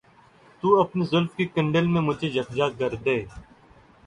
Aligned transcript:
تو 0.63 0.79
اپنی 0.79 1.03
زلف 1.05 1.35
کے 1.35 1.45
کنڈل 1.47 1.87
میں 1.87 2.01
مجھے 2.01 2.27
یکجا 2.29 2.67
کر 2.79 2.95
دے 3.05 3.17